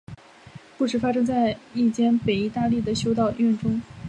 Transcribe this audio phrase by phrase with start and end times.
[0.79, 3.79] 故事发生在一间北意大利的修道院中。